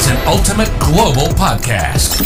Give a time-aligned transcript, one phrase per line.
[0.00, 2.22] is an ultimate global podcast.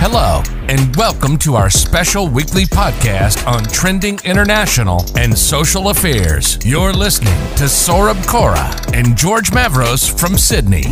[0.00, 6.58] Hello, and welcome to our special weekly podcast on trending international and social affairs.
[6.64, 10.84] You're listening to Saurabh Kora and George Mavros from Sydney.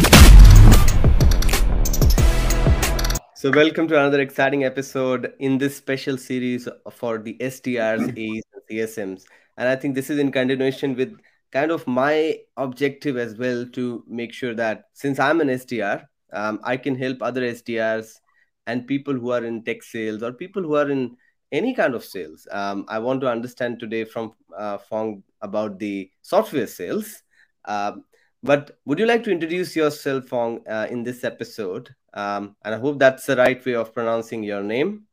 [3.35, 8.63] So, welcome to another exciting episode in this special series for the SDRs, A's, and
[8.71, 9.25] CSMs.
[9.57, 11.19] And I think this is in continuation with
[11.53, 16.61] kind of my objective as well to make sure that since I'm an SDR, um,
[16.63, 18.21] I can help other SDRs
[18.67, 21.17] and people who are in tech sales or people who are in
[21.53, 22.47] any kind of sales.
[22.51, 27.23] Um, I want to understand today from uh, Phong about the software sales.
[27.65, 28.05] Um,
[28.43, 31.95] but would you like to introduce yourself, Phong, uh, in this episode?
[32.15, 35.05] Um, and I hope that's the right way of pronouncing your name.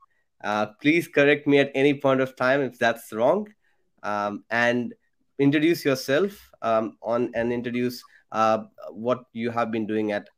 [0.43, 3.47] Uh, please correct me at any point of time if that's wrong.
[4.03, 4.93] Um, and
[5.39, 10.29] introduce yourself um, on and introduce uh, what you have been doing at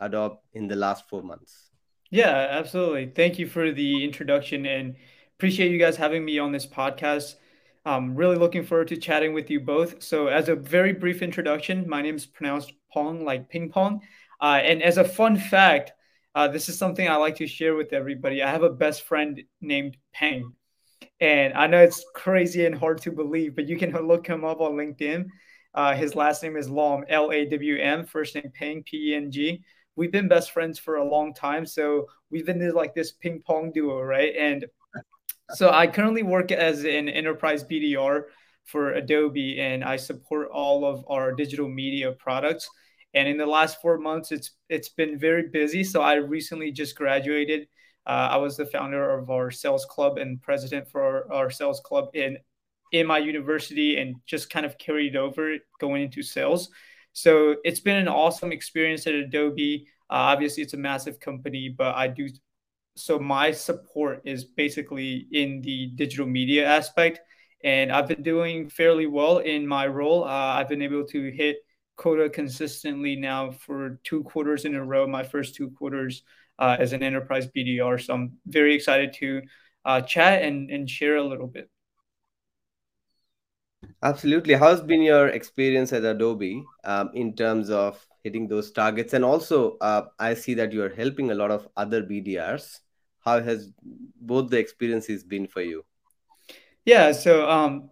[0.00, 1.70] Adobe in the last four months.
[2.10, 3.12] Yeah, absolutely.
[3.14, 4.96] Thank you for the introduction and
[5.38, 7.36] appreciate you guys having me on this podcast.
[7.84, 10.02] I'm really looking forward to chatting with you both.
[10.02, 14.00] So, as a very brief introduction, my name is pronounced Pong, like ping pong.
[14.40, 15.92] Uh, and as a fun fact,
[16.34, 18.42] uh, this is something I like to share with everybody.
[18.42, 20.52] I have a best friend named Peng.
[21.20, 24.60] And I know it's crazy and hard to believe, but you can look him up
[24.60, 25.26] on LinkedIn.
[25.74, 29.14] Uh, his last name is Lawm, L A W M, first name Peng, P E
[29.14, 29.62] N G.
[30.00, 31.66] We've been best friends for a long time.
[31.66, 34.32] So we've been like this ping pong duo, right?
[34.34, 34.64] And
[35.50, 38.22] so I currently work as an enterprise BDR
[38.64, 42.66] for Adobe, and I support all of our digital media products.
[43.12, 45.84] And in the last four months, it's it's been very busy.
[45.84, 47.68] So I recently just graduated
[48.06, 51.80] uh, I was the founder of our sales club and president for our, our, sales
[51.80, 52.38] club in
[52.92, 56.70] in my university, and just kind of carried over going into sales.
[57.12, 59.86] So it's been an awesome experience at Adobe.
[60.08, 62.28] Uh, obviously, it's a massive company, but I do
[62.96, 67.20] so my support is basically in the digital media aspect,
[67.64, 70.24] and I've been doing fairly well in my role.
[70.24, 71.58] Uh, I've been able to hit
[71.96, 75.06] quota consistently now for two quarters in a row.
[75.06, 76.22] My first two quarters
[76.58, 77.98] uh, as an enterprise BDR.
[77.98, 79.42] So I'm very excited to
[79.84, 81.70] uh, chat and, and share a little bit.
[84.02, 84.54] Absolutely.
[84.54, 89.12] How's been your experience at Adobe um, in terms of hitting those targets?
[89.12, 92.80] And also, uh, I see that you're helping a lot of other BDRs.
[93.24, 93.70] How has
[94.20, 95.84] both the experiences been for you?
[96.84, 97.12] Yeah.
[97.12, 97.90] So, um,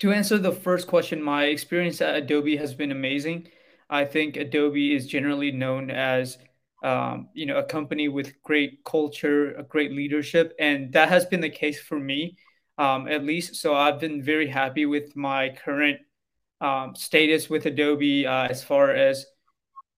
[0.00, 3.48] to answer the first question, my experience at Adobe has been amazing.
[3.90, 6.38] I think Adobe is generally known as
[6.84, 11.40] um, you know, a company with great culture, a great leadership, and that has been
[11.40, 12.36] the case for me,
[12.78, 13.56] um, at least.
[13.56, 16.00] So I've been very happy with my current
[16.60, 19.26] um, status with Adobe uh, as far as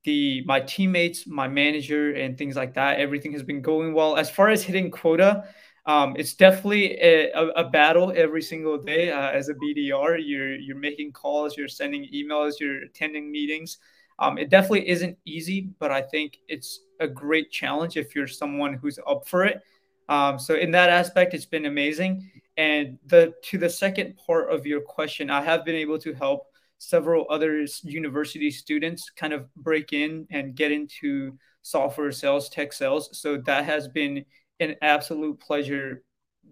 [0.05, 2.99] the my teammates, my manager, and things like that.
[2.99, 4.17] Everything has been going well.
[4.17, 5.45] As far as hitting quota,
[5.87, 10.21] um, it's definitely a, a, battle every single day uh, as a BDR.
[10.25, 13.79] You're you're making calls, you're sending emails, you're attending meetings.
[14.19, 18.75] Um, it definitely isn't easy, but I think it's a great challenge if you're someone
[18.75, 19.61] who's up for it.
[20.09, 22.31] Um, so in that aspect, it's been amazing.
[22.57, 26.47] And the to the second part of your question, I have been able to help
[26.79, 33.19] several other university students kind of break in and get into software sales, tech sales.
[33.19, 34.25] So that has been
[34.61, 36.03] an absolute pleasure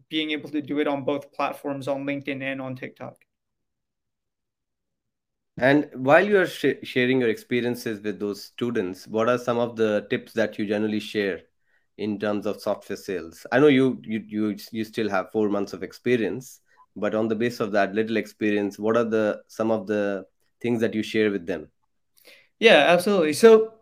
[0.08, 3.16] being able to do it on both platforms on LinkedIn and on TikTok.
[5.56, 9.76] And while you are sh- sharing your experiences with those students, what are some of
[9.76, 11.42] the tips that you generally share
[11.98, 13.46] in terms of software sales?
[13.52, 16.60] I know you you you you still have four months of experience,
[16.96, 20.26] but on the base of that little experience, what are the some of the
[20.60, 21.68] things that you share with them?
[22.58, 23.32] Yeah, absolutely.
[23.32, 23.74] So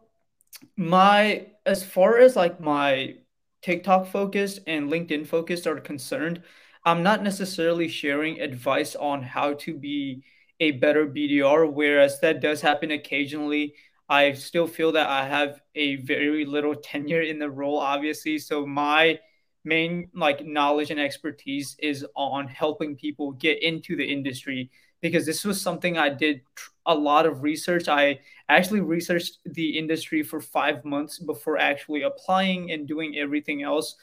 [0.77, 3.17] my as far as like my
[3.63, 6.43] TikTok focus and LinkedIn focus are concerned,
[6.85, 10.25] I'm not necessarily sharing advice on how to be
[10.61, 13.75] a better BDR, whereas that does happen occasionally.
[14.13, 18.39] I still feel that I have a very little tenure in the role, obviously.
[18.39, 19.19] So my
[19.65, 24.71] main like knowledge and expertise is on helping people get into the industry
[25.01, 26.43] because this was something I did
[26.85, 27.89] a lot of research.
[27.89, 28.21] I
[28.51, 33.97] actually researched the industry for five months before actually applying and doing everything else.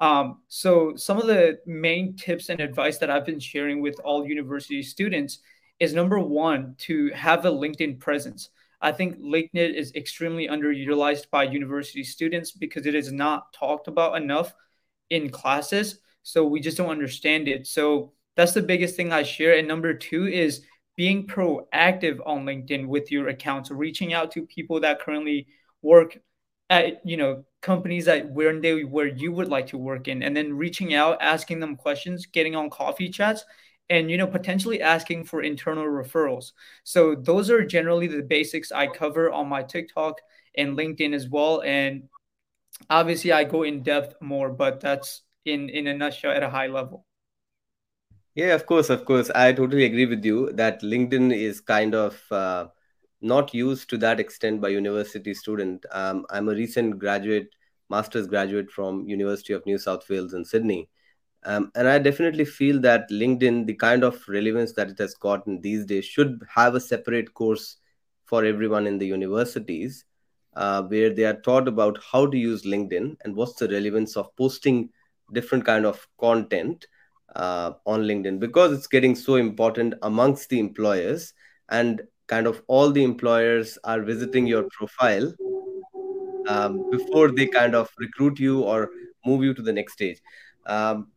[0.00, 4.26] Um, so some of the main tips and advice that I've been sharing with all
[4.26, 5.38] university students
[5.78, 8.50] is number one to have a LinkedIn presence.
[8.82, 14.16] I think LinkedIn is extremely underutilized by university students because it is not talked about
[14.16, 14.54] enough
[15.08, 16.00] in classes.
[16.22, 17.66] So we just don't understand it.
[17.66, 19.56] So that's the biggest thing I share.
[19.56, 20.62] And number two is
[20.96, 25.46] being proactive on LinkedIn with your accounts, reaching out to people that currently
[25.80, 26.18] work
[26.70, 30.34] at you know companies that where they where you would like to work in and
[30.36, 33.44] then reaching out asking them questions getting on coffee chats
[33.92, 36.52] and you know potentially asking for internal referrals.
[36.82, 40.20] So those are generally the basics i cover on my tiktok
[40.56, 41.62] and linkedin as well.
[41.62, 42.08] And
[42.88, 46.68] obviously i go in depth more but that's in in a nutshell at a high
[46.68, 47.04] level.
[48.34, 49.30] Yeah of course of course.
[49.34, 52.68] I totally agree with you that linkedin is kind of uh,
[53.20, 55.84] not used to that extent by university student.
[55.92, 57.50] Um, i'm a recent graduate
[57.90, 60.88] master's graduate from university of new south wales in sydney
[61.44, 65.60] um, and I definitely feel that LinkedIn, the kind of relevance that it has gotten
[65.60, 67.76] these days, should have a separate course
[68.24, 70.04] for everyone in the universities
[70.54, 74.34] uh, where they are taught about how to use LinkedIn and what's the relevance of
[74.36, 74.90] posting
[75.32, 76.86] different kind of content
[77.34, 81.32] uh, on LinkedIn because it's getting so important amongst the employers
[81.70, 85.32] and kind of all the employers are visiting your profile
[86.48, 88.90] um, before they kind of recruit you or
[89.24, 90.20] move you to the next stage.
[90.66, 91.08] Um,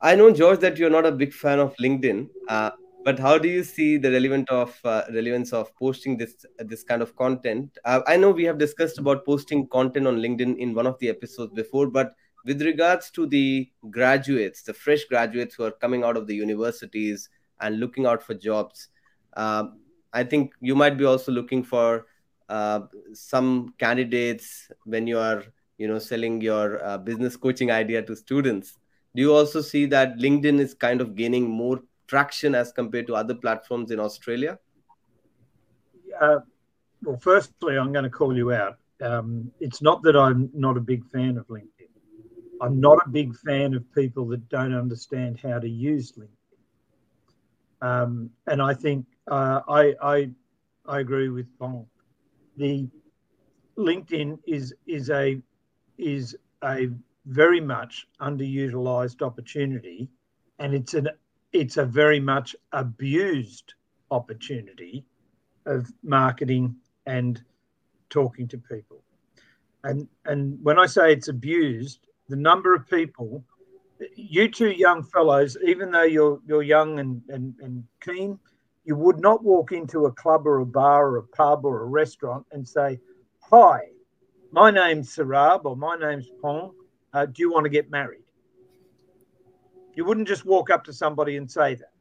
[0.00, 2.70] I know, George, that you're not a big fan of LinkedIn, uh,
[3.04, 7.00] but how do you see the relevant of uh, relevance of posting this this kind
[7.00, 7.78] of content?
[7.84, 11.08] Uh, I know we have discussed about posting content on LinkedIn in one of the
[11.08, 12.14] episodes before, but
[12.44, 17.30] with regards to the graduates, the fresh graduates who are coming out of the universities
[17.60, 18.88] and looking out for jobs,
[19.36, 19.80] um,
[20.12, 22.06] I think you might be also looking for
[22.50, 22.80] uh,
[23.14, 25.42] some candidates when you are,
[25.78, 28.76] you know, selling your uh, business coaching idea to students
[29.16, 33.14] do you also see that linkedin is kind of gaining more traction as compared to
[33.14, 34.58] other platforms in australia?
[36.20, 36.40] Uh,
[37.02, 38.78] well firstly i'm going to call you out.
[39.00, 41.88] Um, it's not that i'm not a big fan of linkedin.
[42.60, 46.60] I'm not a big fan of people that don't understand how to use linkedin.
[47.88, 50.30] Um, and i think uh, I, I
[50.86, 51.88] i agree with paul.
[52.58, 52.86] The
[53.78, 55.40] linkedin is is a
[55.98, 56.88] is a
[57.26, 60.08] very much underutilized opportunity,
[60.58, 61.08] and it's an
[61.52, 63.74] it's a very much abused
[64.10, 65.04] opportunity
[65.64, 66.76] of marketing
[67.06, 67.42] and
[68.10, 69.02] talking to people.
[69.84, 73.44] And and when I say it's abused, the number of people,
[74.14, 78.38] you two young fellows, even though you're you're young and, and, and keen,
[78.84, 81.86] you would not walk into a club or a bar or a pub or a
[81.86, 83.00] restaurant and say,
[83.50, 83.80] Hi,
[84.52, 86.72] my name's Sarab or my name's Pong
[87.12, 88.22] uh, do you want to get married?
[89.94, 91.92] You wouldn't just walk up to somebody and say that.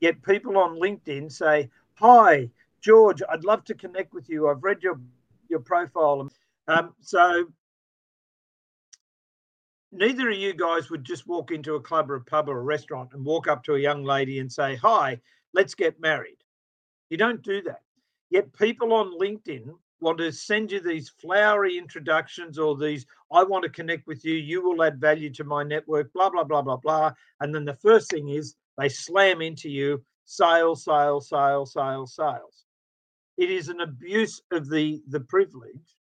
[0.00, 2.50] Yet people on LinkedIn say, Hi,
[2.80, 4.48] George, I'd love to connect with you.
[4.48, 5.00] I've read your,
[5.48, 6.28] your profile.
[6.66, 7.46] Um, so
[9.92, 12.62] neither of you guys would just walk into a club or a pub or a
[12.62, 15.20] restaurant and walk up to a young lady and say, Hi,
[15.54, 16.38] let's get married.
[17.08, 17.82] You don't do that.
[18.30, 23.62] Yet people on LinkedIn want to send you these flowery introductions or these, I want
[23.64, 26.76] to connect with you, you will add value to my network, blah, blah, blah, blah,
[26.76, 27.12] blah.
[27.40, 32.64] And then the first thing is they slam into you sales, sales, sales, sales, sales.
[33.38, 35.96] It is an abuse of the, the privilege.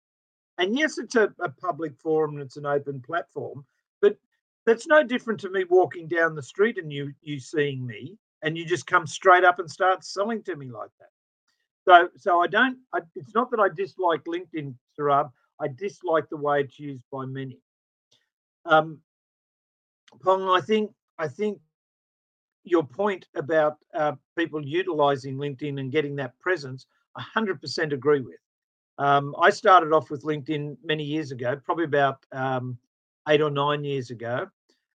[0.58, 3.66] And yes, it's a, a public forum and it's an open platform,
[4.02, 4.18] but
[4.66, 8.58] that's no different to me walking down the street and you you seeing me and
[8.58, 11.11] you just come straight up and start selling to me like that.
[11.92, 12.78] So, so I don't.
[12.94, 15.30] I, it's not that I dislike LinkedIn, Sarab.
[15.60, 17.60] I dislike the way it's used by many.
[18.66, 19.00] Um,
[20.24, 21.60] Pong, I think I think
[22.64, 26.86] your point about uh, people utilizing LinkedIn and getting that presence,
[27.18, 28.40] I 100% agree with.
[28.98, 32.78] Um, I started off with LinkedIn many years ago, probably about um,
[33.28, 34.48] eight or nine years ago,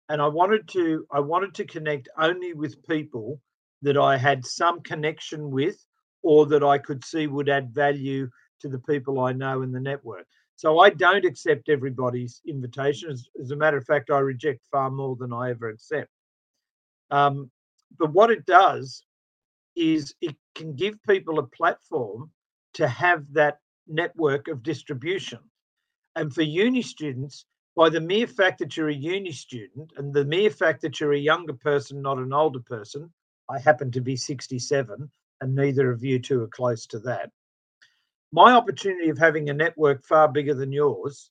[0.08, 3.38] and I wanted to I wanted to connect only with people
[3.82, 5.85] that I had some connection with
[6.26, 8.28] or that I could see would add value
[8.58, 10.26] to the people I know in the network.
[10.56, 13.12] So I don't accept everybody's invitation.
[13.12, 16.10] As, as a matter of fact, I reject far more than I ever accept.
[17.12, 17.48] Um,
[17.96, 19.04] but what it does
[19.76, 22.32] is it can give people a platform
[22.74, 25.38] to have that network of distribution.
[26.16, 30.24] And for uni students, by the mere fact that you're a uni student and the
[30.24, 33.12] mere fact that you're a younger person, not an older person,
[33.48, 35.08] I happen to be 67
[35.40, 37.30] and neither of you two are close to that.
[38.32, 41.30] My opportunity of having a network far bigger than yours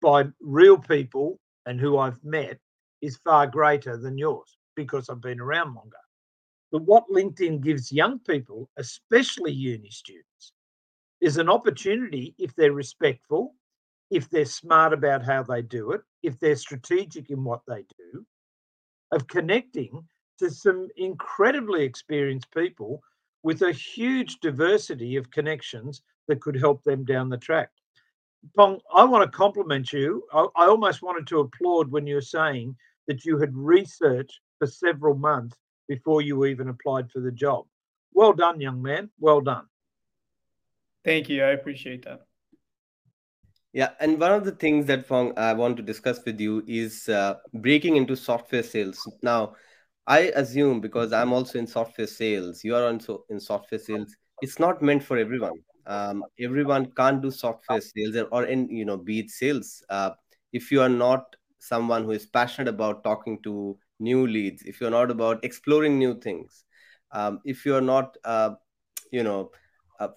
[0.00, 2.58] by real people and who I've met
[3.02, 5.96] is far greater than yours because I've been around longer.
[6.70, 10.52] But what LinkedIn gives young people, especially uni students,
[11.20, 13.54] is an opportunity if they're respectful,
[14.10, 18.24] if they're smart about how they do it, if they're strategic in what they do,
[19.12, 20.06] of connecting
[20.38, 23.02] to some incredibly experienced people
[23.42, 27.70] with a huge diversity of connections that could help them down the track.
[28.56, 30.24] Pong, I want to compliment you.
[30.32, 32.76] I, I almost wanted to applaud when you were saying
[33.06, 35.56] that you had researched for several months
[35.88, 37.66] before you even applied for the job.
[38.12, 39.10] Well done, young man.
[39.18, 39.66] Well done.
[41.04, 41.42] Thank you.
[41.42, 42.20] I appreciate that.
[43.72, 47.08] Yeah, and one of the things that Fong I want to discuss with you is
[47.08, 49.06] uh, breaking into software sales.
[49.22, 49.54] Now,
[50.08, 54.16] I assume because I'm also in software sales, you are also in software sales.
[54.42, 55.60] It's not meant for everyone.
[55.86, 59.82] Um, everyone can't do software sales or, or in you know be it sales.
[59.90, 60.10] Uh,
[60.52, 64.90] if you are not someone who is passionate about talking to new leads, if you're
[64.90, 66.64] not about exploring new things,
[67.12, 68.52] um, if you're not uh,
[69.12, 69.50] you know
[70.00, 70.08] uh,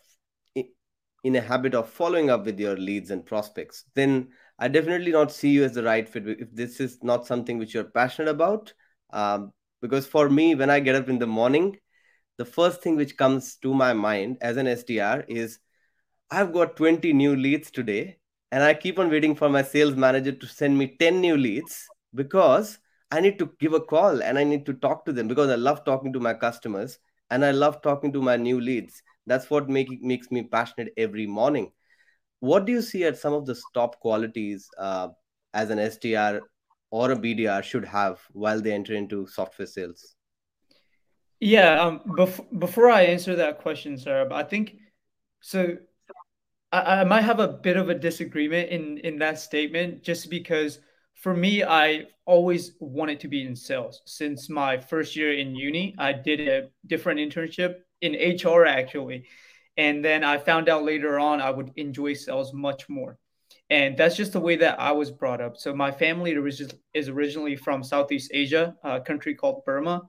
[1.24, 5.31] in a habit of following up with your leads and prospects, then I definitely not
[5.31, 6.27] see you as the right fit.
[6.27, 8.74] If this is not something which you're passionate about,
[9.12, 11.77] um, because for me, when I get up in the morning,
[12.38, 15.59] the first thing which comes to my mind as an SDR is
[16.29, 18.17] I've got 20 new leads today,
[18.51, 21.88] and I keep on waiting for my sales manager to send me 10 new leads
[22.15, 22.79] because
[23.11, 25.55] I need to give a call and I need to talk to them because I
[25.55, 29.03] love talking to my customers and I love talking to my new leads.
[29.27, 31.71] That's what make, makes me passionate every morning.
[32.39, 35.09] What do you see as some of the top qualities uh,
[35.53, 36.41] as an SDR
[36.91, 40.15] or a BDR should have while they enter into software sales?
[41.39, 44.75] Yeah, um, bef- before I answer that question, Sarah, I think
[45.39, 45.77] so.
[46.71, 50.79] I, I might have a bit of a disagreement in in that statement, just because
[51.15, 54.01] for me, I always wanted to be in sales.
[54.05, 59.25] Since my first year in uni, I did a different internship in HR actually.
[59.77, 63.17] And then I found out later on I would enjoy sales much more.
[63.72, 65.56] And that's just the way that I was brought up.
[65.56, 66.36] So my family
[66.94, 70.01] is originally from Southeast Asia, a country called Burma.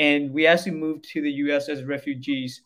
[0.00, 2.62] And we actually moved to the US as refugees.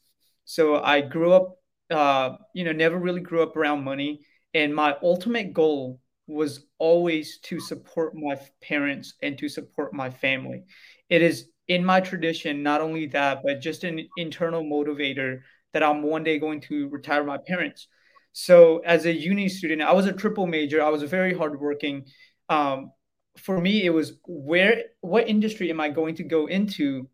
[0.46, 1.58] So I grew up,
[1.90, 4.20] uh, you know, never really grew up around money.
[4.54, 10.64] And my ultimate goal was always to support my parents and to support my family.
[11.10, 15.40] It is in my tradition, not only that, but just an internal motivator
[15.74, 17.86] that I'm one day going to retire my parents.
[18.32, 20.82] So as a uni student, I was a triple major.
[20.82, 22.06] I was very hardworking.
[22.48, 22.92] Um,
[23.36, 27.08] for me, it was where what industry am I going to go into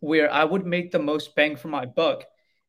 [0.00, 2.24] where I would make the most bang for my buck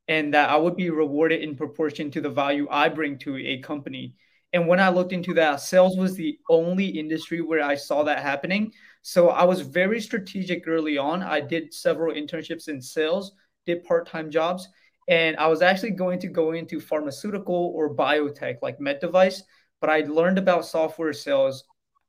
[0.08, 3.60] and that I would be rewarded in proportion to the value I bring to a
[3.62, 4.16] company.
[4.54, 8.20] And when I looked into that, sales was the only industry where I saw that
[8.20, 8.72] happening.
[9.02, 11.24] So I was very strategic early on.
[11.24, 13.34] I did several internships in sales,
[13.66, 14.68] did part time jobs,
[15.08, 19.44] and I was actually going to go into pharmaceutical or biotech like med device.
[19.82, 21.64] But I learned about software sales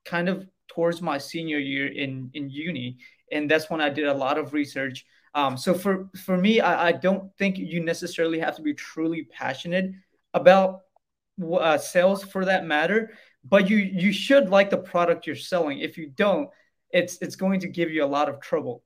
[0.05, 2.99] kind of towards my senior year in, in uni.
[3.33, 5.05] And that's when I did a lot of research.
[5.35, 9.25] Um, so for, for me, I, I don't think you necessarily have to be truly
[9.25, 9.91] passionate
[10.33, 10.83] about
[11.53, 13.11] uh, sales for that matter
[13.45, 16.49] but you you should like the product you're selling if you don't
[16.91, 18.83] it's it's going to give you a lot of trouble.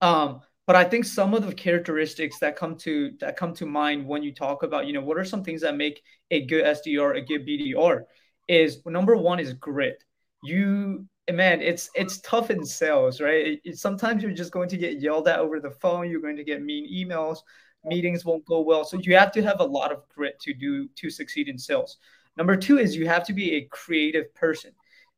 [0.00, 4.06] Um, but I think some of the characteristics that come to that come to mind
[4.06, 7.16] when you talk about, you know, what are some things that make a good SDR,
[7.16, 8.02] a good BDR,
[8.48, 10.02] is number one is grit.
[10.42, 13.46] You man, it's it's tough in sales, right?
[13.46, 16.10] It, it, sometimes you're just going to get yelled at over the phone.
[16.10, 17.38] You're going to get mean emails.
[17.84, 18.84] Meetings won't go well.
[18.84, 21.98] So you have to have a lot of grit to do to succeed in sales.
[22.36, 24.72] Number two is you have to be a creative person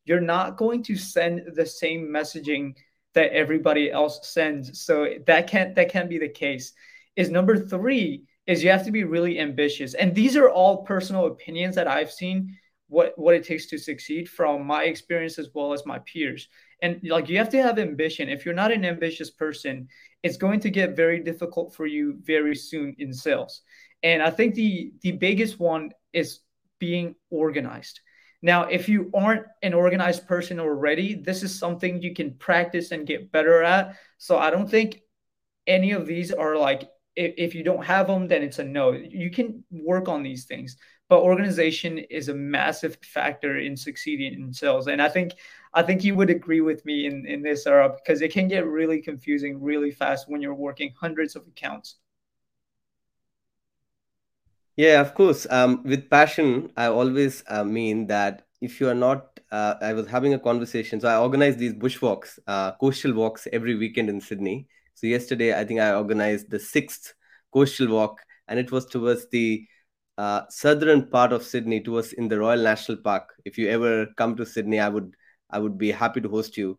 [0.09, 2.75] you're not going to send the same messaging
[3.15, 4.81] that everybody else sends.
[4.81, 6.73] So that can't that can't be the case.
[7.17, 9.95] Is number three is you have to be really ambitious.
[9.95, 12.57] And these are all personal opinions that I've seen
[12.89, 16.49] what what it takes to succeed from my experience as well as my peers.
[16.81, 18.29] And like you have to have ambition.
[18.29, 19.89] If you're not an ambitious person,
[20.23, 23.63] it's going to get very difficult for you very soon in sales.
[24.03, 26.41] And I think the the biggest one is
[26.79, 28.01] being organized.
[28.41, 33.07] Now, if you aren't an organized person already, this is something you can practice and
[33.07, 33.97] get better at.
[34.19, 35.01] So I don't think
[35.67, 38.93] any of these are like, if, if you don't have them, then it's a no.
[38.93, 40.77] You can work on these things,
[41.09, 44.87] but organization is a massive factor in succeeding in sales.
[44.87, 45.33] And I think,
[45.75, 48.67] I think you would agree with me in, in this era because it can get
[48.67, 51.97] really confusing really fast when you're working hundreds of accounts.
[54.79, 55.47] Yeah, of course.
[55.51, 60.07] Um, with passion, I always uh, mean that if you are not, uh, I was
[60.07, 61.01] having a conversation.
[61.01, 64.69] So I organize these bushwalks, uh, coastal walks every weekend in Sydney.
[64.95, 67.15] So yesterday, I think I organized the sixth
[67.53, 69.67] coastal walk, and it was towards the
[70.17, 73.35] uh, southern part of Sydney, towards in the Royal National Park.
[73.45, 75.15] If you ever come to Sydney, I would
[75.51, 76.79] I would be happy to host you.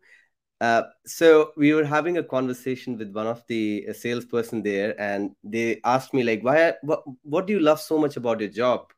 [0.60, 5.30] Uh, so we were having a conversation with one of the uh, salesperson there, and
[5.42, 6.74] they asked me like, "Why?
[6.82, 8.92] What, what do you love so much about your job?"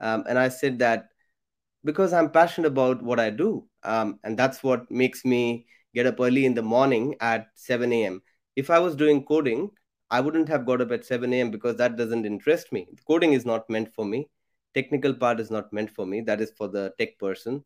[0.00, 1.08] Um, and I said that
[1.84, 3.66] because I'm passionate about what I do.
[3.82, 8.22] Um, and that's what makes me get up early in the morning at 7 a.m.
[8.56, 9.70] If I was doing coding,
[10.10, 11.50] I wouldn't have got up at 7 a.m.
[11.50, 12.86] because that doesn't interest me.
[13.06, 14.28] Coding is not meant for me.
[14.74, 16.20] Technical part is not meant for me.
[16.20, 17.64] That is for the tech person.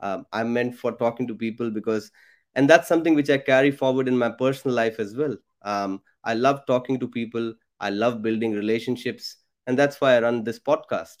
[0.00, 2.10] Um, I'm meant for talking to people because,
[2.56, 5.36] and that's something which I carry forward in my personal life as well.
[5.62, 7.54] Um, I love talking to people.
[7.80, 9.36] I love building relationships.
[9.66, 11.16] And that's why I run this podcast.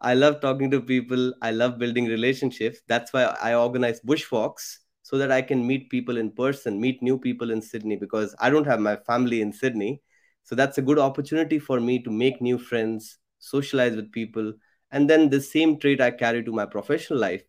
[0.00, 1.32] I love talking to people.
[1.40, 2.80] I love building relationships.
[2.88, 7.18] That's why I organize bushwalks so that I can meet people in person, meet new
[7.18, 10.02] people in Sydney because I don't have my family in Sydney.
[10.42, 14.52] So that's a good opportunity for me to make new friends, socialize with people.
[14.90, 17.42] And then the same trait I carry to my professional life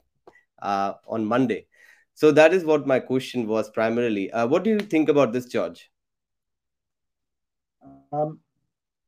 [0.61, 1.67] uh, on Monday.
[2.17, 4.31] So that is what my question was primarily.
[4.31, 5.91] Uh, what do you think about this, George?
[8.11, 8.39] Um,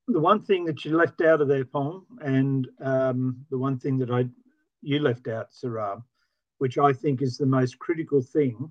[0.08, 3.98] the one thing that you left out of there, Pong, and um, the one thing
[3.98, 4.28] that I
[4.84, 6.04] you left out, Saurabh,
[6.60, 8.70] which I think is the most critical thing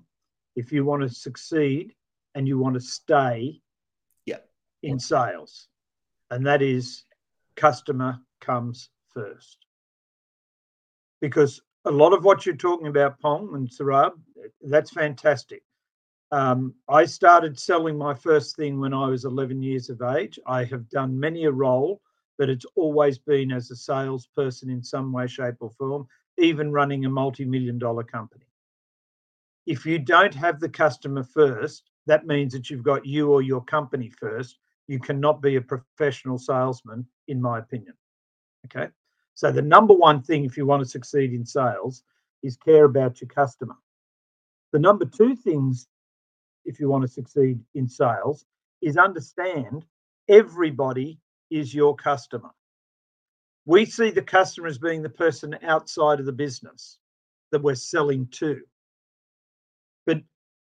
[0.55, 1.93] if you want to succeed
[2.33, 3.59] and you want to stay
[4.25, 4.37] yeah.
[4.83, 5.67] in sales,
[6.31, 7.03] and that is
[7.57, 9.65] customer comes first.
[11.19, 14.11] Because a lot of what you're talking about, Pong and Saurabh,
[14.61, 15.63] that's fantastic.
[16.31, 20.39] Um, I started selling my first thing when I was 11 years of age.
[20.45, 22.01] I have done many a role,
[22.37, 27.05] but it's always been as a salesperson in some way, shape, or form, even running
[27.05, 28.45] a multi million dollar company.
[29.65, 33.63] If you don't have the customer first, that means that you've got you or your
[33.63, 34.57] company first.
[34.87, 37.93] You cannot be a professional salesman, in my opinion.
[38.65, 38.89] Okay.
[39.35, 42.03] So, the number one thing if you want to succeed in sales
[42.43, 43.75] is care about your customer.
[44.71, 45.87] The number two things
[46.65, 48.45] if you want to succeed in sales
[48.81, 49.85] is understand
[50.27, 52.51] everybody is your customer.
[53.65, 56.97] We see the customer as being the person outside of the business
[57.51, 58.61] that we're selling to.
[60.05, 60.21] But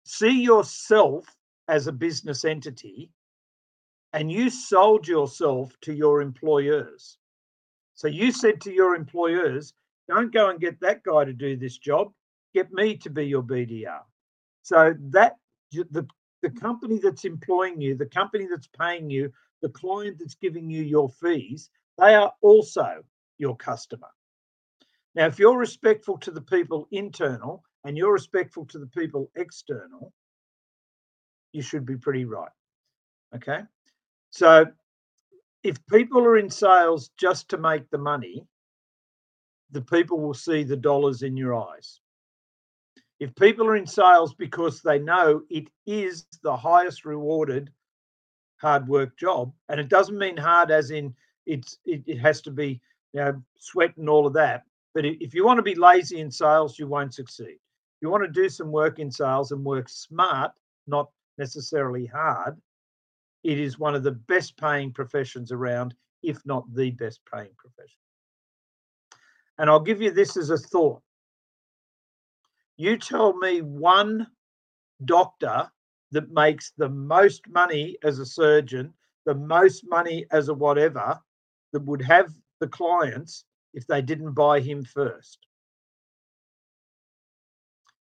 [0.05, 1.25] see yourself
[1.67, 3.11] as a business entity
[4.13, 7.17] and you sold yourself to your employers.
[7.93, 9.73] So you said to your employers,
[10.07, 12.11] don't go and get that guy to do this job,
[12.53, 14.01] get me to be your BDR.
[14.61, 15.37] So that
[15.71, 16.07] the,
[16.41, 20.83] the company that's employing you, the company that's paying you, the client that's giving you
[20.83, 23.03] your fees, they are also
[23.37, 24.09] your customer.
[25.15, 30.13] Now, if you're respectful to the people internal and you're respectful to the people external,
[31.51, 32.51] you should be pretty right.
[33.35, 33.61] Okay.
[34.29, 34.65] So
[35.63, 38.45] if people are in sales just to make the money,
[39.71, 42.00] the people will see the dollars in your eyes.
[43.21, 47.71] If people are in sales because they know it is the highest rewarded
[48.60, 51.13] hard work job, and it doesn't mean hard as in
[51.45, 52.81] it's it, it has to be
[53.13, 54.63] you know sweat and all of that.
[54.95, 57.60] But if you want to be lazy in sales, you won't succeed.
[58.01, 60.51] You want to do some work in sales and work smart,
[60.88, 62.60] not necessarily hard.
[63.43, 67.99] It is one of the best paying professions around, if not the best paying profession.
[69.60, 71.03] And I'll give you this as a thought.
[72.81, 74.25] You tell me one
[75.05, 75.69] doctor
[76.13, 78.91] that makes the most money as a surgeon,
[79.23, 81.19] the most money as a whatever,
[81.73, 85.45] that would have the clients if they didn't buy him first.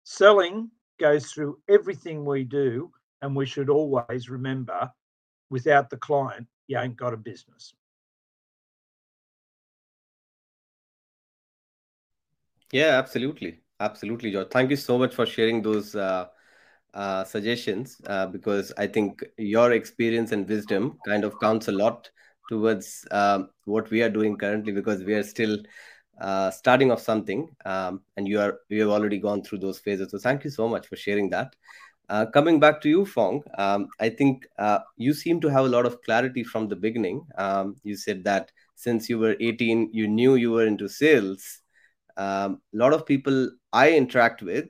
[0.02, 2.90] Selling goes through everything we do,
[3.22, 4.90] and we should always remember
[5.50, 7.74] without the client, you ain't got a business.
[12.72, 13.60] Yeah, absolutely.
[13.84, 14.48] Absolutely, George.
[14.50, 16.26] Thank you so much for sharing those uh,
[16.94, 22.08] uh, suggestions uh, because I think your experience and wisdom kind of counts a lot
[22.48, 25.58] towards um, what we are doing currently because we are still
[26.18, 30.10] uh, starting off something um, and you are you have already gone through those phases.
[30.12, 31.54] So thank you so much for sharing that.
[32.08, 35.68] Uh, coming back to you, Fong, um, I think uh, you seem to have a
[35.76, 37.26] lot of clarity from the beginning.
[37.36, 41.60] Um, you said that since you were 18, you knew you were into sales
[42.16, 44.68] um, a lot of people I interact with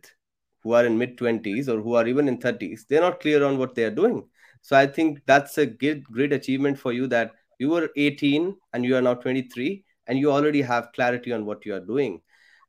[0.62, 3.58] who are in mid 20s or who are even in 30s, they're not clear on
[3.58, 4.26] what they are doing.
[4.62, 8.84] So I think that's a great, great achievement for you that you were 18 and
[8.84, 12.20] you are now 23 and you already have clarity on what you are doing.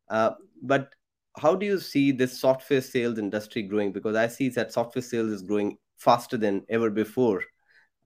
[0.09, 0.93] Uh, but
[1.37, 3.91] how do you see this software sales industry growing?
[3.91, 7.43] Because I see that software sales is growing faster than ever before.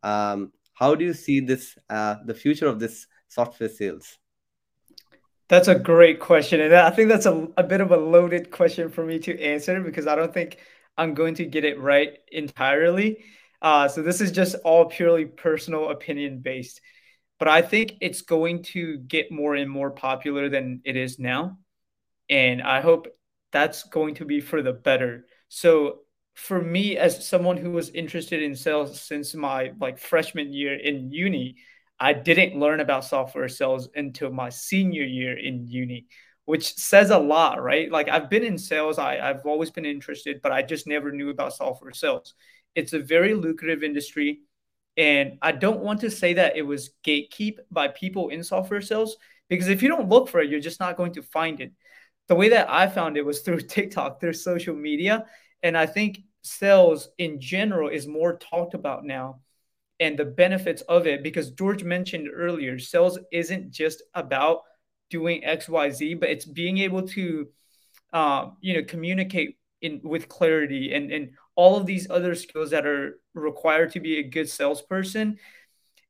[0.03, 4.17] Um, how do you see this, uh, the future of this software sales?
[5.49, 6.61] That's a great question.
[6.61, 9.81] And I think that's a, a bit of a loaded question for me to answer
[9.81, 10.59] because I don't think
[10.97, 13.23] I'm going to get it right entirely.
[13.61, 16.81] Uh, so this is just all purely personal opinion based.
[17.39, 21.57] But I think it's going to get more and more popular than it is now.
[22.29, 23.07] and I hope
[23.51, 25.25] that's going to be for the better.
[25.49, 25.99] So
[26.35, 31.11] for me as someone who was interested in sales since my like freshman year in
[31.11, 31.55] uni,
[31.99, 36.07] I didn't learn about software sales until my senior year in uni,
[36.45, 37.91] which says a lot, right?
[37.91, 41.29] Like I've been in sales, I, I've always been interested, but I just never knew
[41.29, 42.33] about software sales.
[42.75, 44.41] It's a very lucrative industry.
[44.95, 49.17] And I don't want to say that it was gatekeep by people in software sales
[49.49, 51.73] because if you don't look for it, you're just not going to find it.
[52.27, 55.25] The way that I found it was through TikTok, through social media.
[55.63, 59.41] And I think sales in general is more talked about now
[59.99, 64.61] and the benefits of it because George mentioned earlier, sales isn't just about
[65.09, 67.47] doing XYZ, but it's being able to,
[68.13, 72.85] um, you know, communicate in with clarity and, and all of these other skills that
[72.85, 75.37] are required to be a good salesperson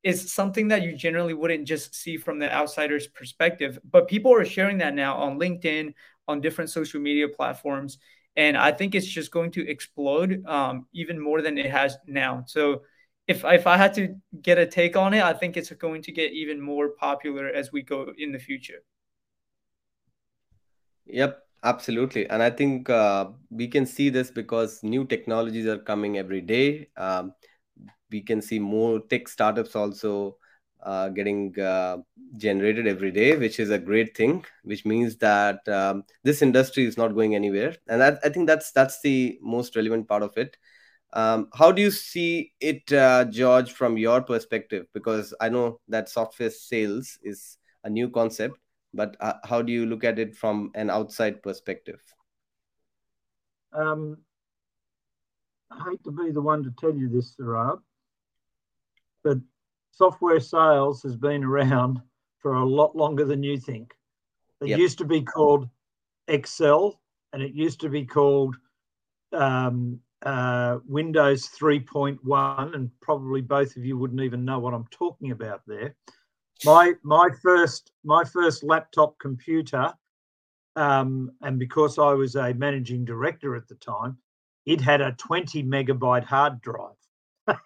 [0.04, 3.80] is something that you generally wouldn't just see from the outsider's perspective.
[3.90, 5.94] But people are sharing that now on LinkedIn,
[6.28, 7.98] on different social media platforms.
[8.36, 12.44] And I think it's just going to explode um, even more than it has now.
[12.48, 12.84] So
[13.30, 16.12] if if I had to get a take on it, I think it's going to
[16.12, 18.84] get even more popular as we go in the future.
[21.06, 26.18] Yep, absolutely, and I think uh, we can see this because new technologies are coming
[26.18, 26.90] every day.
[26.98, 27.34] Um,
[28.12, 30.38] we can see more tech startups also
[30.84, 31.98] uh, getting uh,
[32.38, 34.46] generated every day, which is a great thing.
[34.64, 38.72] Which means that um, this industry is not going anywhere, and that, I think that's
[38.72, 40.58] that's the most relevant part of it.
[41.14, 44.86] Um, how do you see it, uh, George, from your perspective?
[44.94, 48.60] Because I know that software sales is a new concept,
[48.94, 52.00] but uh, how do you look at it from an outside perspective?
[53.74, 54.18] Um,
[55.72, 57.82] I hate to be the one to tell you this, Saurabh,
[59.24, 59.38] but
[59.92, 62.00] software sales has been around
[62.40, 63.94] for a lot longer than you think.
[64.62, 64.80] It yep.
[64.80, 65.70] used to be called
[66.28, 67.00] Excel,
[67.34, 68.56] and it used to be called
[69.32, 75.32] um, uh, Windows 3.1, and probably both of you wouldn't even know what I'm talking
[75.32, 75.96] about there.
[76.66, 79.94] My my first my first laptop computer,
[80.76, 84.18] um, and because I was a managing director at the time,
[84.66, 86.98] it had a 20 megabyte hard drive.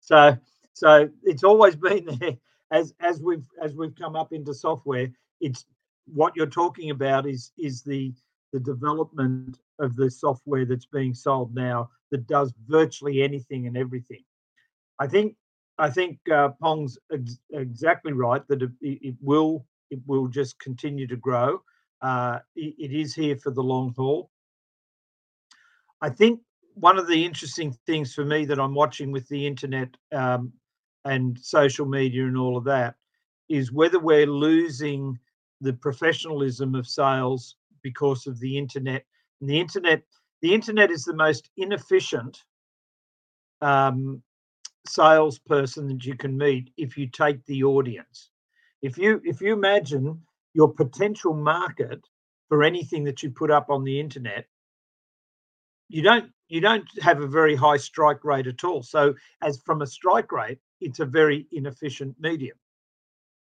[0.00, 0.36] so
[0.74, 2.36] so it's always been there
[2.70, 5.08] as as we've as we've come up into software.
[5.40, 5.64] It's
[6.06, 8.14] what you're talking about is is the
[8.52, 14.22] the development of the software that's being sold now that does virtually anything and everything.
[14.98, 15.36] I think
[15.78, 21.06] I think uh, Pong's ex- exactly right that it, it, will it will just continue
[21.06, 21.60] to grow.
[22.00, 24.30] Uh, it, it is here for the long haul.
[26.00, 26.40] I think
[26.74, 30.52] one of the interesting things for me that I'm watching with the internet um,
[31.04, 32.94] and social media and all of that
[33.48, 35.18] is whether we're losing
[35.60, 37.56] the professionalism of sales
[37.90, 39.04] because of the internet.
[39.40, 40.02] And the internet,
[40.42, 42.42] the internet is the most inefficient
[43.60, 44.22] um,
[44.88, 48.30] salesperson that you can meet if you take the audience.
[48.82, 50.22] If you if you imagine
[50.52, 52.00] your potential market
[52.48, 54.46] for anything that you put up on the internet,
[55.88, 58.82] you don't you don't have a very high strike rate at all.
[58.82, 62.56] So as from a strike rate, it's a very inefficient medium.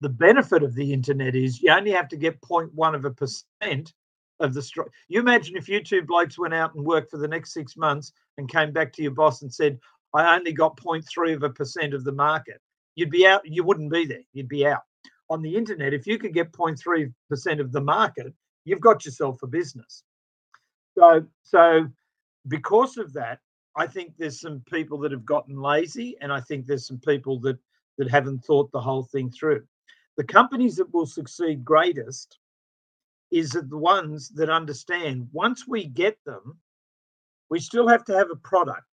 [0.01, 3.93] The benefit of the internet is you only have to get 0.1 of a percent
[4.43, 4.89] of the strike.
[5.09, 8.13] You imagine if you two blokes went out and worked for the next six months
[8.39, 9.79] and came back to your boss and said,
[10.15, 12.61] I only got 0.3 of a percent of the market.
[12.95, 14.83] You'd be out, you wouldn't be there, you'd be out.
[15.31, 19.47] On the internet, if you could get 0.3% of the market, you've got yourself a
[19.47, 20.03] business.
[20.99, 21.89] So, so
[22.49, 23.39] because of that,
[23.77, 27.41] I think there's some people that have gotten lazy, and I think there's some people
[27.41, 27.59] that
[27.99, 29.65] that haven't thought the whole thing through.
[30.17, 32.39] The companies that will succeed greatest
[33.33, 36.59] is the ones that understand once we get them,
[37.49, 38.87] we still have to have a product.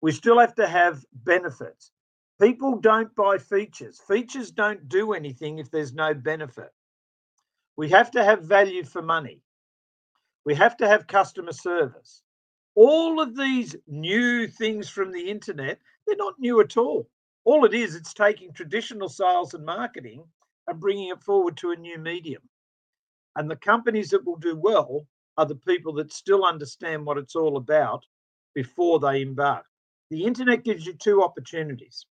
[0.00, 1.92] We still have to have benefits.
[2.40, 4.00] People don't buy features.
[4.08, 6.70] Features don't do anything if there's no benefit.
[7.76, 9.42] We have to have value for money.
[10.46, 12.22] We have to have customer service.
[12.74, 17.06] All of these new things from the internet, they're not new at all.
[17.44, 20.24] All it is, it's taking traditional sales and marketing
[20.66, 22.42] and bringing it forward to a new medium.
[23.36, 27.36] And the companies that will do well are the people that still understand what it's
[27.36, 28.04] all about
[28.54, 29.64] before they embark.
[30.10, 32.04] The internet gives you two opportunities.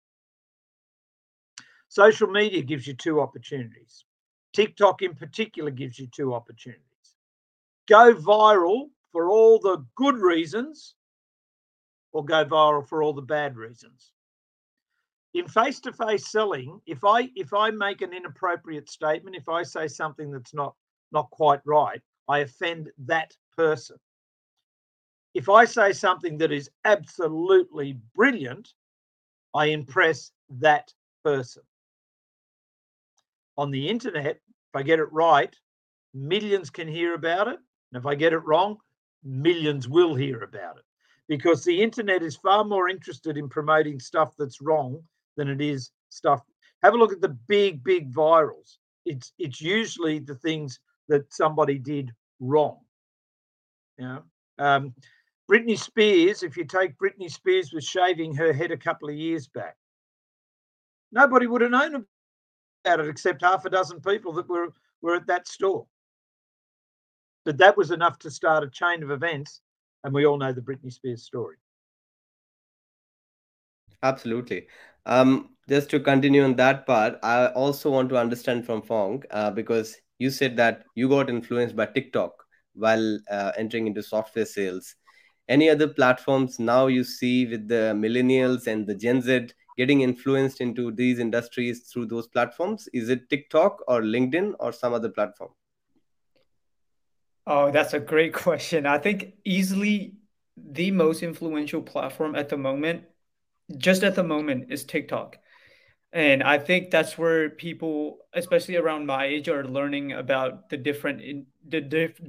[1.88, 4.04] Social media gives you two opportunities.
[4.52, 6.84] TikTok, in particular, gives you two opportunities.
[7.88, 10.94] Go viral for all the good reasons,
[12.12, 14.12] or go viral for all the bad reasons.
[15.34, 20.30] in face-to-face selling, if I if I make an inappropriate statement, if I say something
[20.30, 20.74] that's not
[21.12, 23.96] not quite right, I offend that person.
[25.34, 28.72] If I say something that is absolutely brilliant,
[29.54, 30.92] I impress that
[31.24, 31.62] person.
[33.56, 35.54] On the internet, if I get it right,
[36.14, 37.58] millions can hear about it.
[37.92, 38.78] And if I get it wrong,
[39.24, 40.84] millions will hear about it
[41.28, 45.02] because the internet is far more interested in promoting stuff that's wrong
[45.36, 46.42] than it is stuff.
[46.82, 48.76] Have a look at the big, big virals.
[49.04, 52.78] It's it's usually the things that somebody did wrong.
[53.98, 54.22] Know,
[54.58, 54.94] um,
[55.50, 56.42] Britney Spears.
[56.42, 59.76] If you take Britney Spears was shaving her head a couple of years back,
[61.10, 62.06] nobody would have known
[62.84, 65.86] about it except half a dozen people that were were at that store.
[67.44, 69.62] But that was enough to start a chain of events,
[70.04, 71.56] and we all know the Britney Spears story.
[74.02, 74.66] Absolutely.
[75.06, 79.50] Um, just to continue on that part, I also want to understand from Fong uh,
[79.50, 82.32] because you said that you got influenced by TikTok
[82.74, 84.94] while uh, entering into software sales.
[85.48, 90.60] Any other platforms now you see with the millennials and the Gen Z getting influenced
[90.60, 92.88] into these industries through those platforms?
[92.92, 95.50] Is it TikTok or LinkedIn or some other platform?
[97.46, 98.86] Oh, that's a great question.
[98.86, 100.16] I think easily
[100.56, 103.04] the most influential platform at the moment,
[103.76, 105.38] just at the moment, is TikTok.
[106.12, 111.20] And I think that's where people, especially around my age, are learning about the different
[111.20, 111.80] in, the,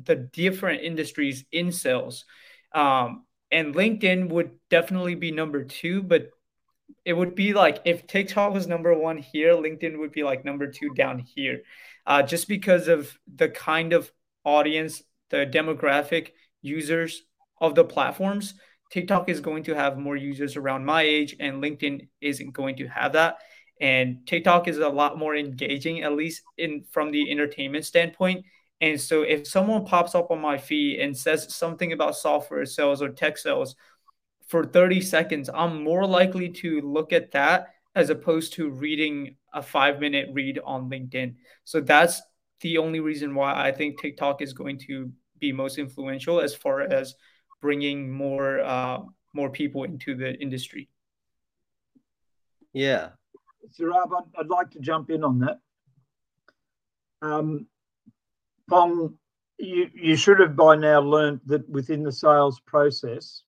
[0.06, 2.26] the different industries in sales.
[2.74, 6.30] Um, and LinkedIn would definitely be number two, but
[7.06, 10.68] it would be like if TikTok was number one here, LinkedIn would be like number
[10.68, 11.62] two down here,
[12.06, 14.12] uh, just because of the kind of
[14.44, 17.24] audience, the demographic users
[17.62, 18.56] of the platforms.
[18.92, 22.88] TikTok is going to have more users around my age, and LinkedIn isn't going to
[22.88, 23.38] have that
[23.80, 28.46] and TikTok is a lot more engaging, at least in from the entertainment standpoint.
[28.82, 33.02] And so if someone pops up on my feed and says something about software sales
[33.02, 33.76] or tech sales
[34.48, 39.62] for 30 seconds, I'm more likely to look at that as opposed to reading a
[39.62, 41.36] five minute read on LinkedIn.
[41.64, 42.22] So that's
[42.62, 46.82] the only reason why I think TikTok is going to be most influential as far
[46.82, 47.16] as
[47.62, 49.00] bringing more uh,
[49.34, 50.90] more people into the industry.
[52.74, 53.10] Yeah,
[53.68, 55.60] Saurabh, I'd, I'd, like to jump in on that.
[57.22, 57.68] Um,
[58.70, 59.16] Phong,
[59.58, 63.44] you, you should have by now learned that within the sales process,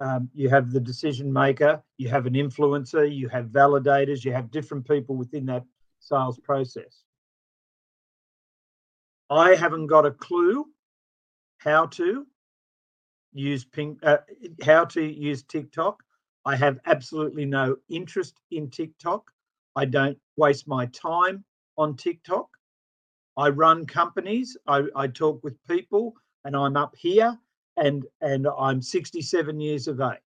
[0.00, 4.50] um, you have the decision maker, you have an influencer, you have validators, you have
[4.50, 5.64] different people within that
[6.00, 7.04] sales process.
[9.30, 10.66] I haven't got a clue
[11.58, 12.26] how to
[13.32, 14.18] use ping, uh,
[14.62, 16.02] how to use TikTok.
[16.44, 19.30] I have absolutely no interest in TikTok.
[19.76, 21.44] I don't waste my time
[21.76, 22.48] on TikTok.
[23.36, 24.56] I run companies.
[24.66, 27.36] I, I talk with people, and I'm up here,
[27.76, 30.18] and and I'm 67 years of age.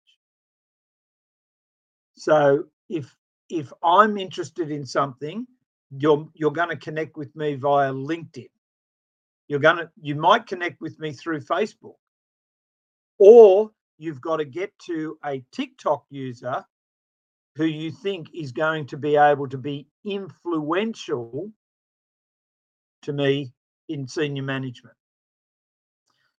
[2.15, 3.15] So if
[3.49, 5.47] if I'm interested in something,
[5.97, 8.49] you're you're going to connect with me via LinkedIn.
[9.47, 11.95] You're going to you might connect with me through Facebook,
[13.17, 16.63] or you've got to get to a TikTok user
[17.55, 21.51] who you think is going to be able to be influential
[23.01, 23.51] to me
[23.87, 24.95] in senior management.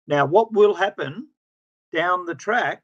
[0.06, 1.28] Now, what will happen
[1.92, 2.82] down the track,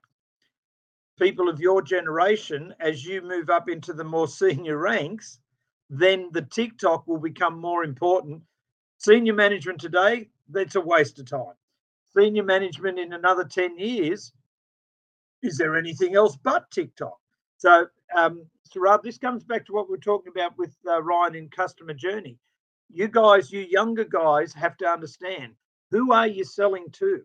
[1.19, 5.39] people of your generation, as you move up into the more senior ranks,
[5.89, 8.43] then the TikTok will become more important.
[8.99, 11.55] Senior management today, that's a waste of time.
[12.17, 14.33] Senior management in another 10 years,
[15.43, 17.19] is there anything else but TikTok?
[17.59, 21.35] So, um, Saurabh, this comes back to what we are talking about with uh, Ryan
[21.35, 22.39] in customer journey.
[22.91, 25.53] You guys, you younger guys, have to understand
[25.91, 27.23] who are you selling to,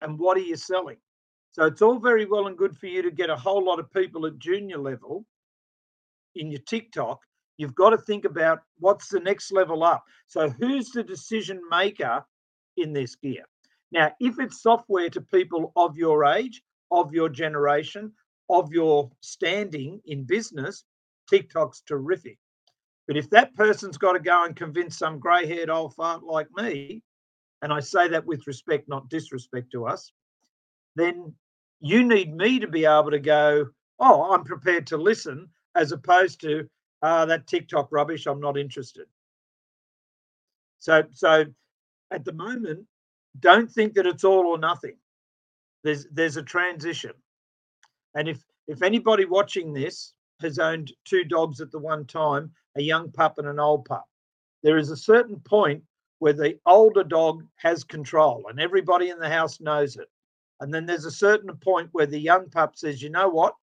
[0.00, 0.96] and what are you selling.
[1.52, 3.92] So it's all very well and good for you to get a whole lot of
[3.92, 5.24] people at junior level
[6.34, 7.20] in your TikTok.
[7.56, 10.04] You've got to think about what's the next level up.
[10.26, 12.24] So who's the decision maker
[12.76, 13.44] in this gear?
[13.92, 18.12] Now, if it's software to people of your age, of your generation,
[18.48, 20.84] of your standing in business,
[21.28, 22.38] TikTok's terrific.
[23.06, 26.48] But if that person's got to go and convince some grey haired old fart like
[26.56, 27.02] me,
[27.62, 30.12] and I say that with respect, not disrespect to us,
[30.94, 31.34] then
[31.80, 33.66] you need me to be able to go,
[33.98, 36.68] oh, I'm prepared to listen, as opposed to
[37.02, 39.06] uh, that TikTok rubbish, I'm not interested.
[40.78, 41.44] So, so
[42.10, 42.86] at the moment,
[43.40, 44.96] don't think that it's all or nothing.
[45.84, 47.12] There's there's a transition.
[48.16, 52.82] And if if anybody watching this has owned two dogs at the one time, a
[52.82, 54.04] young pup and an old pup.
[54.62, 55.82] There is a certain point
[56.18, 60.08] where the older dog has control and everybody in the house knows it.
[60.60, 63.54] And then there's a certain point where the young pup says, you know what?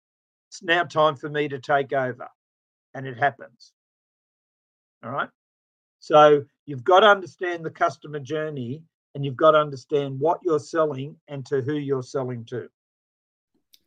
[0.50, 2.28] It's now time for me to take over.
[2.94, 3.72] And it happens.
[5.02, 5.30] All right.
[6.00, 8.82] So you've got to understand the customer journey
[9.14, 12.68] and you've got to understand what you're selling and to who you're selling to.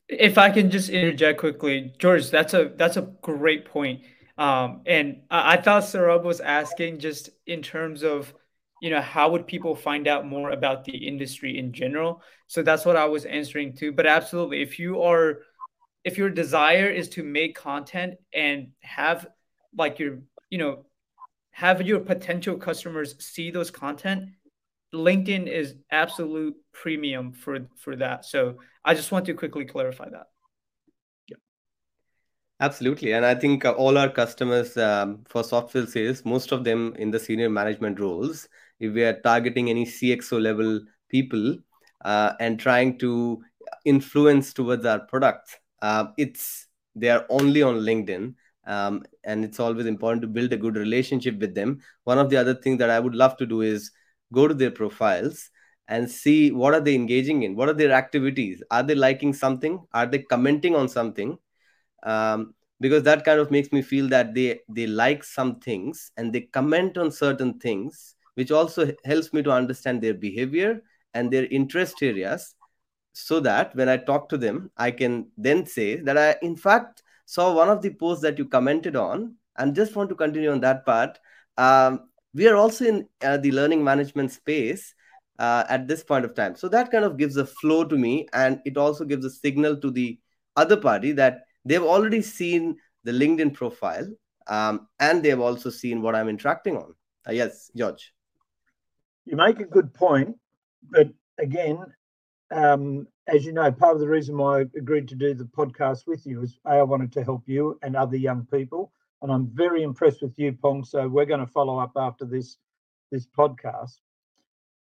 [0.07, 4.01] If I can just interject quickly, George, that's a that's a great point.
[4.37, 8.33] Um, and I, I thought Saurabh was asking just in terms of
[8.81, 12.85] you know how would people find out more about the industry in general so that's
[12.85, 15.39] what i was answering too but absolutely if you are
[16.03, 19.27] if your desire is to make content and have
[19.77, 20.85] like your you know
[21.51, 24.29] have your potential customers see those content
[24.95, 30.27] linkedin is absolute premium for for that so i just want to quickly clarify that
[31.27, 31.37] Yeah,
[32.59, 33.13] Absolutely.
[33.13, 37.11] And I think uh, all our customers um, for software sales, most of them in
[37.11, 38.47] the senior management roles,
[38.79, 41.57] if we are targeting any CXO level people
[42.03, 43.41] uh, and trying to
[43.85, 48.33] influence towards our products, uh, it's they are only on LinkedIn.
[48.67, 51.81] Um, and it's always important to build a good relationship with them.
[52.03, 53.91] One of the other things that I would love to do is
[54.33, 55.49] go to their profiles
[55.87, 59.79] and see what are they engaging in what are their activities are they liking something
[59.93, 61.37] are they commenting on something
[62.03, 66.33] um, because that kind of makes me feel that they they like some things and
[66.33, 70.81] they comment on certain things which also helps me to understand their behavior
[71.13, 72.55] and their interest areas
[73.13, 77.01] so that when I talk to them, I can then say that I, in fact,
[77.25, 80.59] saw one of the posts that you commented on and just want to continue on
[80.61, 81.17] that part.
[81.57, 84.93] Um, we are also in uh, the learning management space
[85.39, 86.55] uh, at this point of time.
[86.55, 89.77] So that kind of gives a flow to me and it also gives a signal
[89.77, 90.19] to the
[90.55, 94.07] other party that they've already seen the LinkedIn profile
[94.47, 96.93] um, and they've also seen what I'm interacting on.
[97.27, 98.13] Uh, yes, George
[99.25, 100.35] you make a good point,
[100.89, 101.79] but again,
[102.51, 106.05] um, as you know, part of the reason why I agreed to do the podcast
[106.05, 109.83] with you is I wanted to help you and other young people, and I'm very
[109.83, 110.83] impressed with you, Pong.
[110.83, 112.57] So we're going to follow up after this
[113.11, 113.99] this podcast.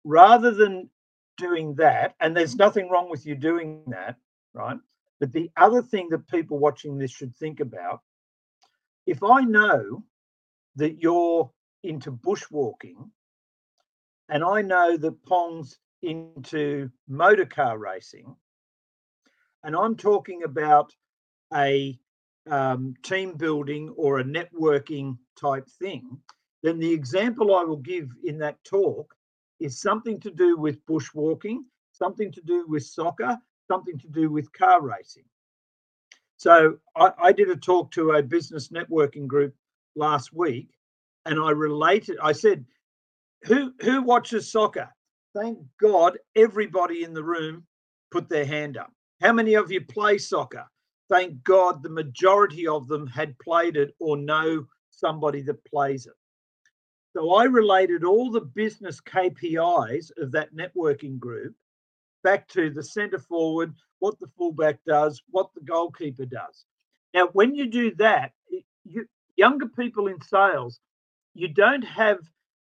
[0.04, 0.88] Rather than
[1.36, 2.64] doing that, and there's mm-hmm.
[2.64, 4.16] nothing wrong with you doing that,
[4.54, 4.78] right?
[5.18, 8.00] But the other thing that people watching this should think about,
[9.06, 10.04] if I know
[10.76, 11.50] that you're
[11.82, 13.10] into bushwalking
[14.28, 18.34] and I know that Pong's into motor car racing,
[19.64, 20.94] and I'm talking about
[21.52, 21.98] a
[22.48, 26.18] um, team building or a networking type thing,
[26.62, 29.14] then the example I will give in that talk
[29.60, 31.58] is something to do with bushwalking,
[31.92, 33.36] something to do with soccer,
[33.68, 35.24] something to do with car racing.
[36.36, 39.54] So I, I did a talk to a business networking group
[39.94, 40.70] last week,
[41.26, 42.64] and I related, I said,
[43.44, 44.88] who who watches soccer?
[45.34, 47.64] Thank God everybody in the room
[48.10, 48.92] put their hand up.
[49.20, 50.66] How many of you play soccer?
[51.10, 56.14] Thank God the majority of them had played it or know somebody that plays it.
[57.12, 61.54] So I related all the business KPIs of that networking group
[62.22, 66.64] back to the centre forward, what the fullback does, what the goalkeeper does.
[67.12, 68.32] Now, when you do that,
[68.84, 70.78] you, younger people in sales,
[71.34, 72.18] you don't have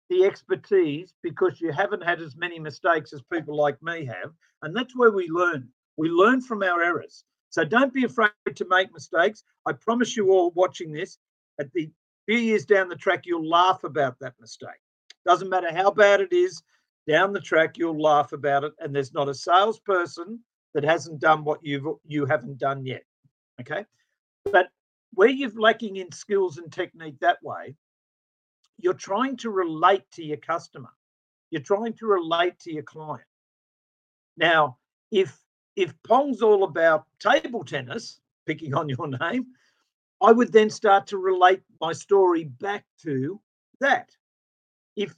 [0.08, 4.32] the expertise because you haven't had as many mistakes as people like me have.
[4.62, 5.68] And that's where we learn.
[5.96, 7.22] We learn from our errors.
[7.50, 9.44] So don't be afraid to make mistakes.
[9.66, 11.18] I promise you all watching this,
[11.58, 11.90] at the
[12.26, 14.80] few years down the track, you'll laugh about that mistake.
[15.26, 16.62] Doesn't matter how bad it is,
[17.06, 18.72] down the track, you'll laugh about it.
[18.78, 20.38] And there's not a salesperson
[20.74, 23.02] that hasn't done what you've you haven't done yet.
[23.60, 23.84] Okay.
[24.44, 24.68] But
[25.14, 27.74] where you're lacking in skills and technique that way,
[28.78, 30.90] you're trying to relate to your customer.
[31.50, 33.26] You're trying to relate to your client.
[34.36, 34.78] Now,
[35.10, 35.36] if
[35.76, 39.46] if Pong's all about table tennis, picking on your name,
[40.22, 43.40] I would then start to relate my story back to
[43.80, 44.10] that.
[44.96, 45.14] If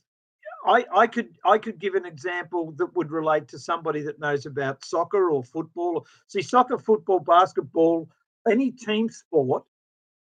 [0.65, 4.47] I, I could I could give an example that would relate to somebody that knows
[4.47, 6.07] about soccer or football.
[6.29, 8.09] See, soccer, football, basketball,
[8.49, 9.65] any team sport,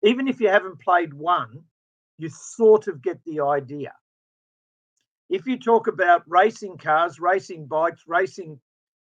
[0.03, 1.65] even if you haven't played one,
[2.17, 3.93] you sort of get the idea.
[5.29, 8.61] If you talk about racing cars, racing bikes, racing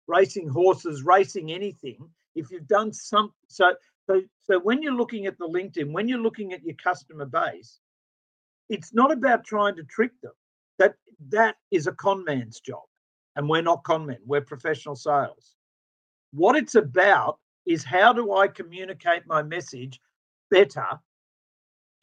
[0.07, 3.73] racing horses, racing anything, if you've done some so
[4.07, 7.79] so so when you're looking at the LinkedIn, when you're looking at your customer base,
[8.69, 10.33] it's not about trying to trick them.
[10.79, 10.95] That
[11.29, 12.83] that is a con man's job.
[13.35, 15.55] And we're not con men, we're professional sales.
[16.31, 19.99] What it's about is how do I communicate my message
[20.49, 20.87] better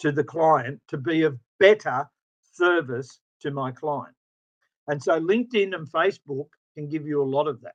[0.01, 2.09] to the client to be of better
[2.53, 4.15] service to my client.
[4.89, 7.75] And so LinkedIn and Facebook can give you a lot of that.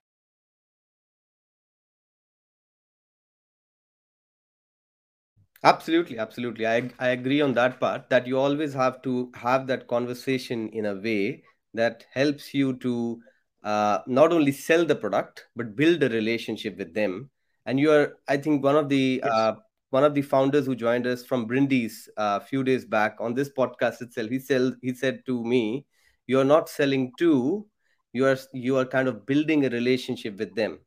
[5.64, 6.66] Absolutely, absolutely.
[6.66, 10.86] I, I agree on that part that you always have to have that conversation in
[10.86, 11.43] a way
[11.74, 13.22] that helps you to
[13.64, 17.30] uh, not only sell the product but build a relationship with them.
[17.66, 19.32] And you are, I think, one of the yes.
[19.34, 19.53] uh,
[19.91, 23.34] one of the founders who joined us from Brindis a uh, few days back on
[23.34, 24.30] this podcast itself.
[24.30, 25.86] He said he said to me,
[26.26, 27.68] "You are not selling to,
[28.14, 30.80] you are you are kind of building a relationship with them,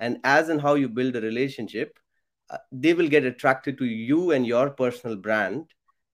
[0.00, 1.98] and as and how you build a relationship."
[2.50, 5.66] Uh, they will get attracted to you and your personal brand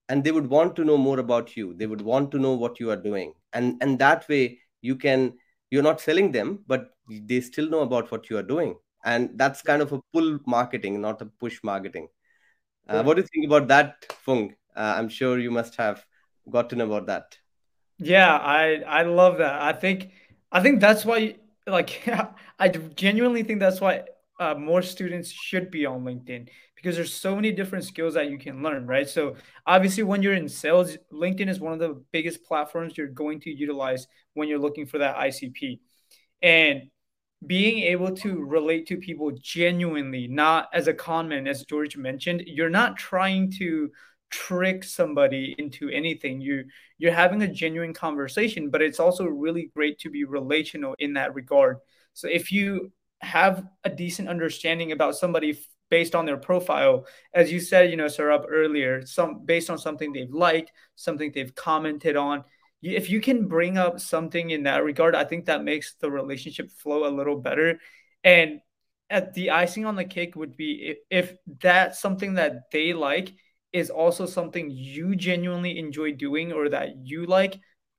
[0.09, 1.75] and they would want to know more about you.
[1.75, 3.35] They would want to know what you are doing.
[3.53, 5.35] And and that way you can
[5.71, 8.77] you're not selling them but they still know about what you are doing.
[9.05, 12.09] And that's kind of a pull marketing not a push marketing.
[12.89, 14.55] Uh, what do you think about that fung?
[14.77, 16.05] Uh, i'm sure you must have
[16.51, 17.39] gotten about that.
[17.99, 19.63] Yeah i i love that.
[19.63, 20.11] I think
[20.53, 22.03] i think that's why like
[22.59, 24.05] i genuinely think that's why
[24.41, 28.39] uh, more students should be on LinkedIn because there's so many different skills that you
[28.39, 29.09] can learn, right?
[29.09, 33.41] So obviously, when you're in sales, LinkedIn is one of the biggest platforms you're going
[33.41, 35.81] to utilize when you're looking for that ICP,
[36.43, 36.83] and
[37.47, 42.71] being able to relate to people genuinely, not as a conman, as George mentioned, you're
[42.71, 43.91] not trying to
[44.31, 46.41] trick somebody into anything.
[46.41, 46.65] You
[46.99, 51.35] you're having a genuine conversation, but it's also really great to be relational in that
[51.35, 51.79] regard.
[52.15, 52.93] So if you
[53.25, 55.59] have a decent understanding about somebody
[55.91, 57.07] based on their profile.
[57.33, 61.55] As you said you know Saurabh earlier some based on something they've liked something they've
[61.55, 62.45] commented on
[62.83, 66.71] if you can bring up something in that regard i think that makes the relationship
[66.71, 67.79] flow a little better.
[68.23, 68.61] And
[69.11, 73.33] at the icing on the cake would be if, if that's something that they like
[73.73, 77.59] is also something you genuinely enjoy doing or that you like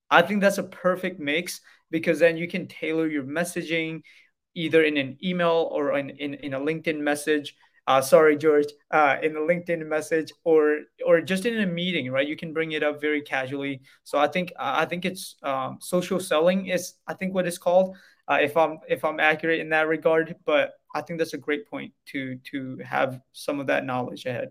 [0.09, 1.61] i think that's a perfect mix
[1.91, 4.01] because then you can tailor your messaging
[4.55, 7.55] either in an email or in, in, in a LinkedIn message.
[7.87, 12.27] Uh, sorry, George, uh, in a LinkedIn message or or just in a meeting, right?
[12.27, 13.81] You can bring it up very casually.
[14.03, 17.95] So I think I think it's um, social selling is I think what it's called.
[18.27, 21.69] Uh, if I'm if I'm accurate in that regard, but I think that's a great
[21.69, 24.49] point to to have some of that knowledge ahead.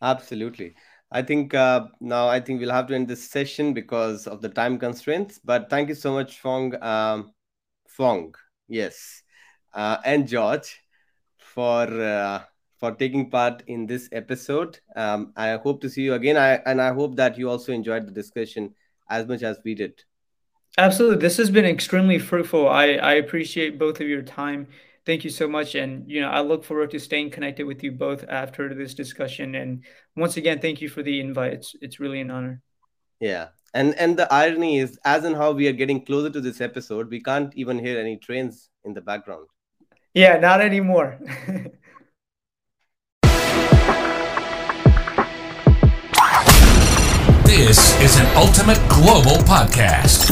[0.00, 0.74] Absolutely.
[1.10, 4.48] I think uh, now I think we'll have to end this session because of the
[4.48, 5.40] time constraints.
[5.42, 6.80] But thank you so much, Fong.
[6.82, 7.32] Um,
[7.96, 8.34] Fong,
[8.68, 9.22] yes,
[9.72, 10.82] uh, and George
[11.38, 12.42] for uh,
[12.78, 14.78] for taking part in this episode.
[14.94, 16.36] Um, I hope to see you again.
[16.36, 18.74] I and I hope that you also enjoyed the discussion
[19.08, 20.04] as much as we did.
[20.78, 22.68] Absolutely, this has been extremely fruitful.
[22.68, 24.68] I I appreciate both of your time.
[25.06, 27.92] Thank you so much, and you know I look forward to staying connected with you
[27.92, 29.54] both after this discussion.
[29.54, 29.84] And
[30.16, 31.54] once again, thank you for the invite.
[31.54, 32.60] It's it's really an honor.
[33.20, 36.60] Yeah, and and the irony is as and how we are getting closer to this
[36.60, 39.46] episode we can't even hear any trains in the background
[40.14, 41.18] yeah not anymore
[47.46, 50.30] This is an ultimate global podcast.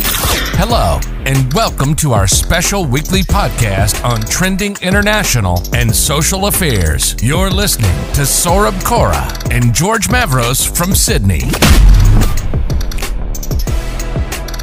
[0.58, 7.16] Hello, and welcome to our special weekly podcast on trending international and social affairs.
[7.22, 11.42] You're listening to Saurabh Kora and George Mavros from Sydney.